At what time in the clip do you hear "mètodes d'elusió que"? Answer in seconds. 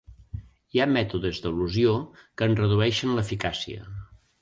0.93-2.51